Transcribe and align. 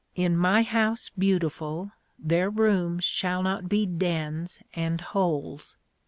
In 0.15 0.35
my 0.35 0.63
house 0.63 1.11
beautiful 1.15 1.91
their 2.17 2.49
rooms 2.49 3.03
shall 3.03 3.43
not 3.43 3.69
be 3.69 3.85
dens 3.85 4.59
and 4.73 4.99
holes. 4.99 5.77